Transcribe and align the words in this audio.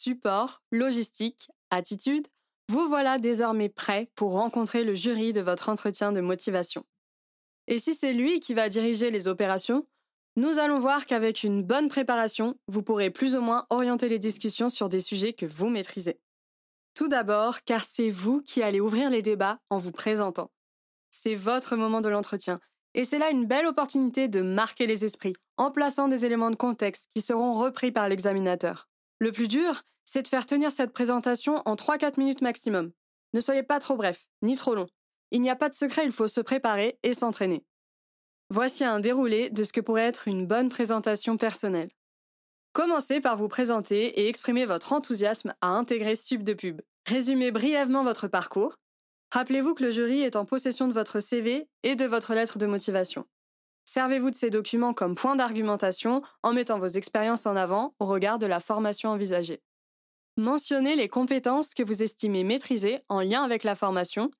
support, 0.00 0.62
logistique, 0.70 1.50
attitude, 1.70 2.26
vous 2.68 2.88
voilà 2.88 3.18
désormais 3.18 3.68
prêt 3.68 4.10
pour 4.14 4.32
rencontrer 4.32 4.84
le 4.84 4.94
jury 4.94 5.32
de 5.32 5.40
votre 5.40 5.68
entretien 5.68 6.12
de 6.12 6.20
motivation. 6.20 6.84
Et 7.66 7.78
si 7.78 7.94
c'est 7.94 8.12
lui 8.12 8.40
qui 8.40 8.54
va 8.54 8.68
diriger 8.68 9.10
les 9.10 9.28
opérations, 9.28 9.86
nous 10.36 10.58
allons 10.58 10.78
voir 10.78 11.06
qu'avec 11.06 11.42
une 11.42 11.62
bonne 11.62 11.88
préparation, 11.88 12.56
vous 12.68 12.82
pourrez 12.82 13.10
plus 13.10 13.36
ou 13.36 13.40
moins 13.40 13.66
orienter 13.70 14.08
les 14.08 14.18
discussions 14.18 14.68
sur 14.68 14.88
des 14.88 15.00
sujets 15.00 15.32
que 15.32 15.46
vous 15.46 15.68
maîtrisez. 15.68 16.18
Tout 16.94 17.08
d'abord, 17.08 17.62
car 17.62 17.84
c'est 17.84 18.10
vous 18.10 18.40
qui 18.40 18.62
allez 18.62 18.80
ouvrir 18.80 19.10
les 19.10 19.22
débats 19.22 19.60
en 19.68 19.78
vous 19.78 19.92
présentant. 19.92 20.50
C'est 21.10 21.34
votre 21.34 21.76
moment 21.76 22.00
de 22.00 22.08
l'entretien, 22.08 22.58
et 22.94 23.04
c'est 23.04 23.18
là 23.18 23.30
une 23.30 23.46
belle 23.46 23.66
opportunité 23.66 24.28
de 24.28 24.40
marquer 24.40 24.86
les 24.86 25.04
esprits 25.04 25.36
en 25.56 25.70
plaçant 25.70 26.08
des 26.08 26.24
éléments 26.24 26.50
de 26.50 26.56
contexte 26.56 27.08
qui 27.14 27.20
seront 27.20 27.54
repris 27.54 27.92
par 27.92 28.08
l'examinateur. 28.08 28.89
Le 29.20 29.32
plus 29.32 29.48
dur, 29.48 29.82
c'est 30.06 30.22
de 30.22 30.28
faire 30.28 30.46
tenir 30.46 30.72
cette 30.72 30.92
présentation 30.92 31.62
en 31.66 31.74
3-4 31.74 32.18
minutes 32.18 32.40
maximum. 32.40 32.90
Ne 33.34 33.40
soyez 33.40 33.62
pas 33.62 33.78
trop 33.78 33.96
bref, 33.96 34.26
ni 34.40 34.56
trop 34.56 34.74
long. 34.74 34.86
Il 35.30 35.42
n'y 35.42 35.50
a 35.50 35.56
pas 35.56 35.68
de 35.68 35.74
secret, 35.74 36.06
il 36.06 36.12
faut 36.12 36.26
se 36.26 36.40
préparer 36.40 36.98
et 37.02 37.12
s'entraîner. 37.12 37.62
Voici 38.48 38.82
un 38.82 38.98
déroulé 38.98 39.50
de 39.50 39.62
ce 39.62 39.72
que 39.72 39.80
pourrait 39.82 40.06
être 40.06 40.26
une 40.26 40.46
bonne 40.46 40.70
présentation 40.70 41.36
personnelle. 41.36 41.90
Commencez 42.72 43.20
par 43.20 43.36
vous 43.36 43.48
présenter 43.48 44.20
et 44.20 44.28
exprimer 44.28 44.64
votre 44.64 44.92
enthousiasme 44.92 45.54
à 45.60 45.68
intégrer 45.68 46.16
Sub 46.16 46.42
de 46.42 46.54
Pub. 46.54 46.80
Résumez 47.06 47.50
brièvement 47.50 48.02
votre 48.02 48.26
parcours. 48.26 48.74
Rappelez-vous 49.32 49.74
que 49.74 49.84
le 49.84 49.90
jury 49.90 50.22
est 50.22 50.34
en 50.34 50.46
possession 50.46 50.88
de 50.88 50.94
votre 50.94 51.20
CV 51.20 51.68
et 51.82 51.94
de 51.94 52.06
votre 52.06 52.34
lettre 52.34 52.58
de 52.58 52.66
motivation. 52.66 53.26
Servez-vous 53.92 54.30
de 54.30 54.36
ces 54.36 54.50
documents 54.50 54.92
comme 54.92 55.16
point 55.16 55.34
d'argumentation 55.34 56.22
en 56.44 56.52
mettant 56.52 56.78
vos 56.78 56.86
expériences 56.86 57.44
en 57.44 57.56
avant 57.56 57.96
au 57.98 58.06
regard 58.06 58.38
de 58.38 58.46
la 58.46 58.60
formation 58.60 59.10
envisagée. 59.10 59.64
Mentionnez 60.36 60.94
les 60.94 61.08
compétences 61.08 61.74
que 61.74 61.82
vous 61.82 62.00
estimez 62.00 62.44
maîtriser 62.44 63.00
en 63.08 63.20
lien 63.20 63.42
avec 63.42 63.64
la 63.64 63.74
formation 63.74 64.30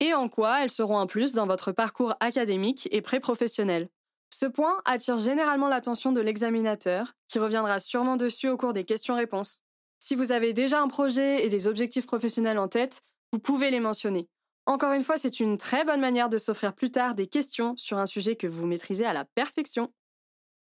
et 0.00 0.12
en 0.12 0.28
quoi 0.28 0.60
elles 0.60 0.72
seront 0.72 0.98
un 0.98 1.06
plus 1.06 1.34
dans 1.34 1.46
votre 1.46 1.70
parcours 1.70 2.16
académique 2.18 2.88
et 2.90 3.00
pré-professionnel. 3.00 3.88
Ce 4.30 4.44
point 4.44 4.82
attire 4.84 5.18
généralement 5.18 5.68
l'attention 5.68 6.10
de 6.10 6.20
l'examinateur, 6.20 7.14
qui 7.28 7.38
reviendra 7.38 7.78
sûrement 7.78 8.16
dessus 8.16 8.48
au 8.48 8.56
cours 8.56 8.72
des 8.72 8.82
questions-réponses. 8.82 9.62
Si 10.00 10.16
vous 10.16 10.32
avez 10.32 10.52
déjà 10.52 10.82
un 10.82 10.88
projet 10.88 11.46
et 11.46 11.48
des 11.48 11.68
objectifs 11.68 12.06
professionnels 12.06 12.58
en 12.58 12.66
tête, 12.66 13.02
vous 13.32 13.38
pouvez 13.38 13.70
les 13.70 13.78
mentionner. 13.78 14.26
Encore 14.66 14.92
une 14.92 15.04
fois, 15.04 15.16
c'est 15.16 15.38
une 15.38 15.56
très 15.56 15.84
bonne 15.84 16.00
manière 16.00 16.28
de 16.28 16.38
s'offrir 16.38 16.74
plus 16.74 16.90
tard 16.90 17.14
des 17.14 17.28
questions 17.28 17.76
sur 17.76 17.98
un 17.98 18.06
sujet 18.06 18.34
que 18.34 18.48
vous 18.48 18.66
maîtrisez 18.66 19.06
à 19.06 19.12
la 19.12 19.24
perfection. 19.24 19.92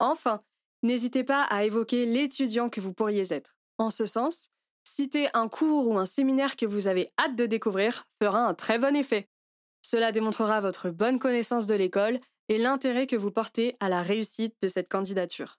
Enfin, 0.00 0.42
n'hésitez 0.82 1.22
pas 1.22 1.44
à 1.44 1.64
évoquer 1.64 2.04
l'étudiant 2.04 2.68
que 2.68 2.80
vous 2.80 2.92
pourriez 2.92 3.32
être. 3.32 3.56
En 3.78 3.90
ce 3.90 4.04
sens, 4.04 4.48
citer 4.82 5.28
un 5.32 5.48
cours 5.48 5.86
ou 5.86 5.96
un 5.96 6.06
séminaire 6.06 6.56
que 6.56 6.66
vous 6.66 6.88
avez 6.88 7.12
hâte 7.18 7.36
de 7.36 7.46
découvrir 7.46 8.06
fera 8.20 8.40
un 8.40 8.54
très 8.54 8.78
bon 8.78 8.96
effet. 8.96 9.28
Cela 9.82 10.10
démontrera 10.10 10.60
votre 10.60 10.90
bonne 10.90 11.20
connaissance 11.20 11.66
de 11.66 11.74
l'école 11.74 12.18
et 12.48 12.58
l'intérêt 12.58 13.06
que 13.06 13.16
vous 13.16 13.30
portez 13.30 13.76
à 13.80 13.88
la 13.88 14.02
réussite 14.02 14.56
de 14.60 14.68
cette 14.68 14.88
candidature. 14.88 15.58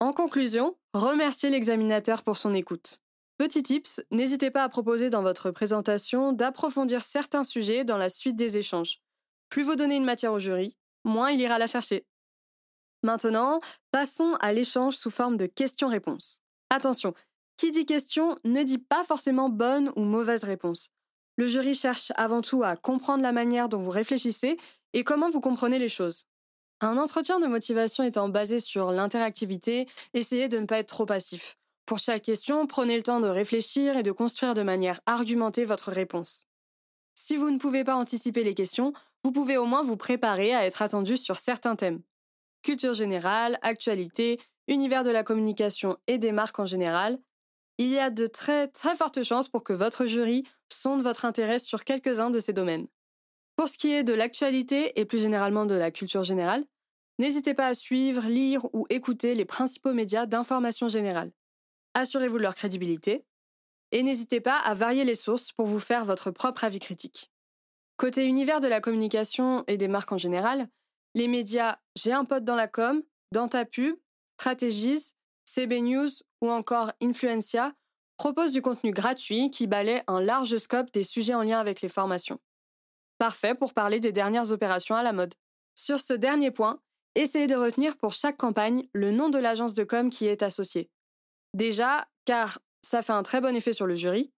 En 0.00 0.12
conclusion, 0.12 0.76
remerciez 0.92 1.50
l'examinateur 1.50 2.24
pour 2.24 2.36
son 2.36 2.54
écoute. 2.54 3.00
Petit 3.40 3.62
tips, 3.62 4.02
n'hésitez 4.10 4.50
pas 4.50 4.64
à 4.64 4.68
proposer 4.68 5.08
dans 5.08 5.22
votre 5.22 5.50
présentation 5.50 6.34
d'approfondir 6.34 7.02
certains 7.02 7.42
sujets 7.42 7.84
dans 7.84 7.96
la 7.96 8.10
suite 8.10 8.36
des 8.36 8.58
échanges. 8.58 9.00
Plus 9.48 9.62
vous 9.62 9.76
donnez 9.76 9.96
une 9.96 10.04
matière 10.04 10.34
au 10.34 10.38
jury, 10.38 10.76
moins 11.06 11.30
il 11.30 11.40
ira 11.40 11.58
la 11.58 11.66
chercher. 11.66 12.04
Maintenant, 13.02 13.58
passons 13.92 14.36
à 14.40 14.52
l'échange 14.52 14.96
sous 14.96 15.08
forme 15.08 15.38
de 15.38 15.46
questions-réponses. 15.46 16.40
Attention, 16.68 17.14
qui 17.56 17.70
dit 17.70 17.86
question 17.86 18.38
ne 18.44 18.62
dit 18.62 18.76
pas 18.76 19.04
forcément 19.04 19.48
bonne 19.48 19.90
ou 19.96 20.02
mauvaise 20.02 20.44
réponse. 20.44 20.90
Le 21.38 21.46
jury 21.46 21.74
cherche 21.74 22.12
avant 22.16 22.42
tout 22.42 22.62
à 22.62 22.76
comprendre 22.76 23.22
la 23.22 23.32
manière 23.32 23.70
dont 23.70 23.80
vous 23.80 23.88
réfléchissez 23.88 24.58
et 24.92 25.02
comment 25.02 25.30
vous 25.30 25.40
comprenez 25.40 25.78
les 25.78 25.88
choses. 25.88 26.26
Un 26.82 26.98
entretien 26.98 27.40
de 27.40 27.46
motivation 27.46 28.04
étant 28.04 28.28
basé 28.28 28.58
sur 28.58 28.92
l'interactivité, 28.92 29.88
essayez 30.12 30.48
de 30.48 30.58
ne 30.58 30.66
pas 30.66 30.76
être 30.76 30.88
trop 30.88 31.06
passif. 31.06 31.56
Pour 31.90 31.98
chaque 31.98 32.22
question, 32.22 32.68
prenez 32.68 32.96
le 32.96 33.02
temps 33.02 33.18
de 33.18 33.26
réfléchir 33.26 33.96
et 33.96 34.04
de 34.04 34.12
construire 34.12 34.54
de 34.54 34.62
manière 34.62 35.00
argumentée 35.06 35.64
votre 35.64 35.90
réponse. 35.90 36.46
Si 37.16 37.36
vous 37.36 37.50
ne 37.50 37.58
pouvez 37.58 37.82
pas 37.82 37.96
anticiper 37.96 38.44
les 38.44 38.54
questions, 38.54 38.92
vous 39.24 39.32
pouvez 39.32 39.56
au 39.56 39.64
moins 39.64 39.82
vous 39.82 39.96
préparer 39.96 40.54
à 40.54 40.64
être 40.64 40.82
attendu 40.82 41.16
sur 41.16 41.40
certains 41.40 41.74
thèmes. 41.74 42.00
Culture 42.62 42.94
générale, 42.94 43.58
actualité, 43.62 44.38
univers 44.68 45.02
de 45.02 45.10
la 45.10 45.24
communication 45.24 45.98
et 46.06 46.18
des 46.18 46.30
marques 46.30 46.60
en 46.60 46.64
général. 46.64 47.18
Il 47.78 47.88
y 47.88 47.98
a 47.98 48.10
de 48.10 48.28
très 48.28 48.68
très 48.68 48.94
fortes 48.94 49.24
chances 49.24 49.48
pour 49.48 49.64
que 49.64 49.72
votre 49.72 50.06
jury 50.06 50.44
sonde 50.72 51.02
votre 51.02 51.24
intérêt 51.24 51.58
sur 51.58 51.82
quelques-uns 51.82 52.30
de 52.30 52.38
ces 52.38 52.52
domaines. 52.52 52.86
Pour 53.56 53.66
ce 53.66 53.76
qui 53.76 53.90
est 53.90 54.04
de 54.04 54.14
l'actualité 54.14 54.92
et 54.94 55.04
plus 55.04 55.18
généralement 55.18 55.66
de 55.66 55.74
la 55.74 55.90
culture 55.90 56.22
générale, 56.22 56.64
n'hésitez 57.18 57.52
pas 57.52 57.66
à 57.66 57.74
suivre, 57.74 58.28
lire 58.28 58.64
ou 58.72 58.86
écouter 58.90 59.34
les 59.34 59.44
principaux 59.44 59.92
médias 59.92 60.26
d'information 60.26 60.86
générale 60.86 61.32
assurez-vous 61.94 62.38
de 62.38 62.42
leur 62.42 62.54
crédibilité, 62.54 63.24
et 63.92 64.02
n'hésitez 64.02 64.40
pas 64.40 64.58
à 64.58 64.74
varier 64.74 65.04
les 65.04 65.14
sources 65.14 65.52
pour 65.52 65.66
vous 65.66 65.80
faire 65.80 66.04
votre 66.04 66.30
propre 66.30 66.64
avis 66.64 66.78
critique. 66.78 67.30
Côté 67.96 68.24
univers 68.24 68.60
de 68.60 68.68
la 68.68 68.80
communication 68.80 69.64
et 69.66 69.76
des 69.76 69.88
marques 69.88 70.12
en 70.12 70.18
général, 70.18 70.68
les 71.14 71.28
médias 71.28 71.78
J'ai 71.96 72.12
un 72.12 72.24
pote 72.24 72.44
dans 72.44 72.54
la 72.54 72.68
com, 72.68 73.02
Dans 73.32 73.48
ta 73.48 73.64
pub, 73.64 73.96
Strategies, 74.40 75.14
CB 75.44 75.80
News 75.82 76.08
ou 76.40 76.50
encore 76.50 76.92
Influencia 77.02 77.74
proposent 78.16 78.52
du 78.52 78.62
contenu 78.62 78.92
gratuit 78.92 79.50
qui 79.50 79.66
balaie 79.66 80.04
un 80.06 80.20
large 80.20 80.56
scope 80.56 80.92
des 80.92 81.04
sujets 81.04 81.34
en 81.34 81.42
lien 81.42 81.58
avec 81.58 81.80
les 81.80 81.88
formations. 81.88 82.38
Parfait 83.18 83.54
pour 83.54 83.74
parler 83.74 84.00
des 84.00 84.12
dernières 84.12 84.52
opérations 84.52 84.94
à 84.94 85.02
la 85.02 85.12
mode. 85.12 85.34
Sur 85.74 86.00
ce 86.00 86.14
dernier 86.14 86.50
point, 86.50 86.80
essayez 87.14 87.46
de 87.46 87.54
retenir 87.54 87.96
pour 87.96 88.12
chaque 88.12 88.36
campagne 88.36 88.88
le 88.92 89.10
nom 89.10 89.28
de 89.28 89.38
l'agence 89.38 89.74
de 89.74 89.84
com 89.84 90.10
qui 90.10 90.26
est 90.26 90.42
associée. 90.42 90.90
Déjà, 91.54 92.06
car 92.24 92.60
ça 92.82 93.02
fait 93.02 93.12
un 93.12 93.22
très 93.22 93.40
bon 93.40 93.54
effet 93.54 93.72
sur 93.72 93.86
le 93.86 93.94
jury, 93.94 94.32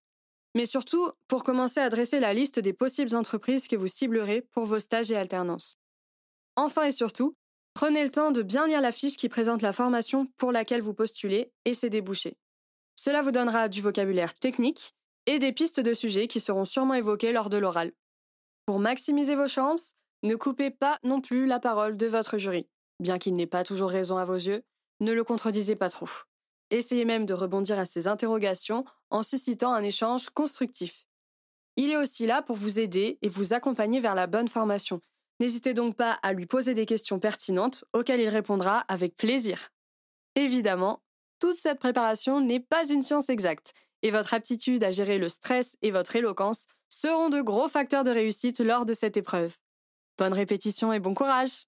mais 0.54 0.66
surtout 0.66 1.10
pour 1.28 1.44
commencer 1.44 1.80
à 1.80 1.88
dresser 1.88 2.20
la 2.20 2.34
liste 2.34 2.58
des 2.58 2.72
possibles 2.72 3.14
entreprises 3.14 3.68
que 3.68 3.76
vous 3.76 3.88
ciblerez 3.88 4.42
pour 4.52 4.66
vos 4.66 4.78
stages 4.78 5.10
et 5.10 5.16
alternances. 5.16 5.76
Enfin 6.56 6.84
et 6.84 6.92
surtout, 6.92 7.34
prenez 7.74 8.02
le 8.02 8.10
temps 8.10 8.30
de 8.30 8.42
bien 8.42 8.66
lire 8.66 8.80
la 8.80 8.92
fiche 8.92 9.16
qui 9.16 9.28
présente 9.28 9.62
la 9.62 9.72
formation 9.72 10.26
pour 10.36 10.52
laquelle 10.52 10.82
vous 10.82 10.94
postulez 10.94 11.52
et 11.64 11.74
ses 11.74 11.90
débouchés. 11.90 12.36
Cela 12.94 13.22
vous 13.22 13.30
donnera 13.30 13.68
du 13.68 13.80
vocabulaire 13.80 14.34
technique 14.34 14.94
et 15.26 15.38
des 15.38 15.52
pistes 15.52 15.80
de 15.80 15.94
sujets 15.94 16.28
qui 16.28 16.40
seront 16.40 16.64
sûrement 16.64 16.94
évoquées 16.94 17.32
lors 17.32 17.48
de 17.48 17.56
l'oral. 17.56 17.92
Pour 18.66 18.78
maximiser 18.78 19.34
vos 19.34 19.48
chances, 19.48 19.94
ne 20.22 20.36
coupez 20.36 20.70
pas 20.70 20.98
non 21.02 21.20
plus 21.20 21.46
la 21.46 21.58
parole 21.58 21.96
de 21.96 22.06
votre 22.06 22.38
jury. 22.38 22.68
Bien 23.00 23.18
qu'il 23.18 23.32
n'ait 23.34 23.46
pas 23.46 23.64
toujours 23.64 23.90
raison 23.90 24.18
à 24.18 24.24
vos 24.24 24.34
yeux, 24.34 24.62
ne 25.00 25.12
le 25.12 25.24
contredisez 25.24 25.74
pas 25.74 25.88
trop. 25.88 26.08
Essayez 26.72 27.04
même 27.04 27.26
de 27.26 27.34
rebondir 27.34 27.78
à 27.78 27.84
ces 27.84 28.08
interrogations 28.08 28.86
en 29.10 29.22
suscitant 29.22 29.74
un 29.74 29.82
échange 29.82 30.30
constructif. 30.30 31.06
Il 31.76 31.90
est 31.90 31.98
aussi 31.98 32.24
là 32.24 32.40
pour 32.40 32.56
vous 32.56 32.80
aider 32.80 33.18
et 33.20 33.28
vous 33.28 33.52
accompagner 33.52 34.00
vers 34.00 34.14
la 34.14 34.26
bonne 34.26 34.48
formation. 34.48 35.02
N'hésitez 35.38 35.74
donc 35.74 35.96
pas 35.96 36.12
à 36.22 36.32
lui 36.32 36.46
poser 36.46 36.72
des 36.72 36.86
questions 36.86 37.18
pertinentes 37.18 37.84
auxquelles 37.92 38.20
il 38.20 38.28
répondra 38.30 38.78
avec 38.88 39.16
plaisir. 39.16 39.68
Évidemment, 40.34 41.02
toute 41.40 41.58
cette 41.58 41.78
préparation 41.78 42.40
n'est 42.40 42.60
pas 42.60 42.88
une 42.88 43.02
science 43.02 43.28
exacte, 43.28 43.74
et 44.00 44.10
votre 44.10 44.32
aptitude 44.32 44.82
à 44.82 44.92
gérer 44.92 45.18
le 45.18 45.28
stress 45.28 45.76
et 45.82 45.90
votre 45.90 46.16
éloquence 46.16 46.68
seront 46.88 47.28
de 47.28 47.42
gros 47.42 47.68
facteurs 47.68 48.04
de 48.04 48.10
réussite 48.10 48.60
lors 48.60 48.86
de 48.86 48.94
cette 48.94 49.18
épreuve. 49.18 49.58
Bonne 50.16 50.32
répétition 50.32 50.90
et 50.90 51.00
bon 51.00 51.12
courage 51.12 51.66